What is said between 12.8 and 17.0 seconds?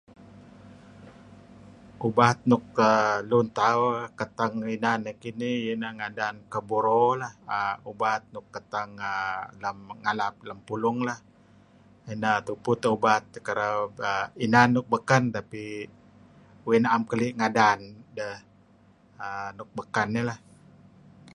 teh ubat kereb. Inan nuk beken tapi uih